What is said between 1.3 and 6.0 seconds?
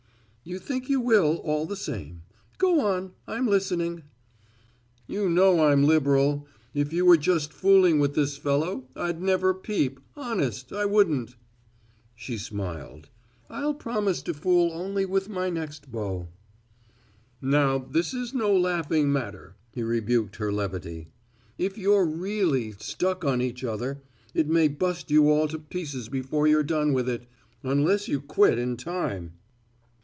all the same. Go on, I'm listening." "You know I'm